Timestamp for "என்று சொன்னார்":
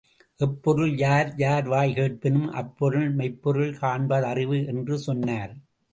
4.65-5.53